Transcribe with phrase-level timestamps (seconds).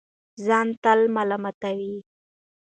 [0.45, 1.95] ځان تل ملامتوي